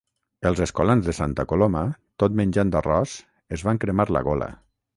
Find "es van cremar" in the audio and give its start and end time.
3.59-4.09